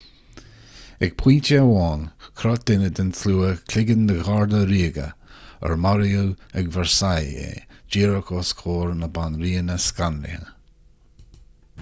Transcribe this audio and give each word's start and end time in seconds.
ag 1.07 1.11
pointe 1.23 1.57
amháin 1.63 2.05
chroith 2.39 2.63
duine 2.69 2.87
den 2.99 3.11
tslua 3.17 3.49
cloigeann 3.73 4.07
de 4.11 4.15
gharda 4.29 4.61
ríoga 4.71 5.05
ar 5.69 5.75
maraíodh 5.83 6.57
ag 6.63 6.73
versailles 6.79 7.43
é 7.43 7.51
díreach 7.97 8.33
os 8.41 8.53
comhair 8.63 8.97
na 9.03 9.11
banríona 9.19 9.77
scanraithe 9.85 11.41